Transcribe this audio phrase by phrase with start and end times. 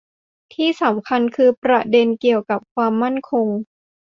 [0.53, 3.47] ที่สำคัญคือประเด็นเกี่ยวกับความมั่นคง